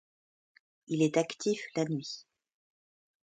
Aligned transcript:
Il 0.87 1.03
est 1.03 1.15
actif 1.17 1.63
la 1.75 1.85
nuit. 1.85 2.25